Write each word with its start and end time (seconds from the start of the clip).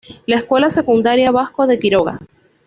La 0.25 0.37
escuela 0.37 0.71
secundaria 0.71 1.29
Vasco 1.31 1.67
de 1.67 1.77
Quiroga. 1.77 2.17